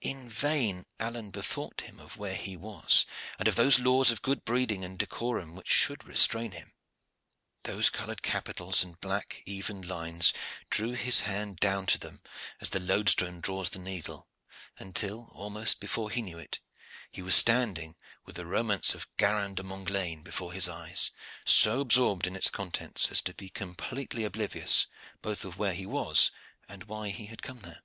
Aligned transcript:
In 0.00 0.28
vain 0.28 0.86
Alleyne 0.98 1.30
bethought 1.30 1.82
him 1.82 2.00
of 2.00 2.16
where 2.16 2.34
he 2.34 2.56
was, 2.56 3.06
and 3.38 3.46
of 3.46 3.54
those 3.54 3.78
laws 3.78 4.10
of 4.10 4.22
good 4.22 4.44
breeding 4.44 4.84
and 4.84 4.98
decorum 4.98 5.54
which 5.54 5.68
should 5.68 6.02
restrain 6.04 6.50
him: 6.50 6.72
those 7.62 7.88
colored 7.88 8.20
capitals 8.20 8.82
and 8.82 9.00
black 9.00 9.40
even 9.46 9.82
lines 9.86 10.32
drew 10.68 10.94
his 10.94 11.20
hand 11.20 11.58
down 11.58 11.86
to 11.86 11.96
them, 11.96 12.20
as 12.60 12.70
the 12.70 12.80
loadstone 12.80 13.40
draws 13.40 13.70
the 13.70 13.78
needle, 13.78 14.26
until, 14.78 15.28
almost 15.30 15.78
before 15.78 16.10
he 16.10 16.22
knew 16.22 16.40
it, 16.40 16.58
he 17.12 17.22
was 17.22 17.36
standing 17.36 17.94
with 18.24 18.34
the 18.34 18.46
romance 18.46 18.96
of 18.96 19.06
Garin 19.16 19.54
de 19.54 19.62
Montglane 19.62 20.24
before 20.24 20.52
his 20.54 20.68
eyes, 20.68 21.12
so 21.46 21.80
absorbed 21.80 22.26
in 22.26 22.34
its 22.34 22.50
contents 22.50 23.12
as 23.12 23.22
to 23.22 23.32
be 23.32 23.48
completely 23.48 24.24
oblivious 24.24 24.88
both 25.22 25.44
of 25.44 25.56
where 25.56 25.72
he 25.74 25.86
was 25.86 26.32
and 26.68 26.82
why 26.88 27.10
he 27.10 27.26
had 27.26 27.42
come 27.42 27.60
there. 27.60 27.84